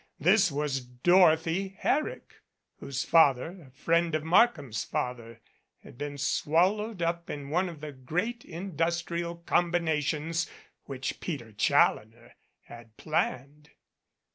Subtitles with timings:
[0.19, 2.37] This was Dorothy Herrick,
[2.79, 5.39] whose father, a friend of Markham's father,
[5.83, 10.49] had been swallowed up in one of the great industrial combinations
[10.85, 13.69] which Peter Challoner had planned.